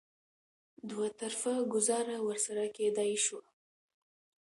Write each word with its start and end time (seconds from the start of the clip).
دوه 0.89 1.07
طرفه 1.19 1.53
ګوزاره 1.73 2.17
ورسره 2.27 2.63
کېدای 2.77 3.13
شوه. 3.25 3.43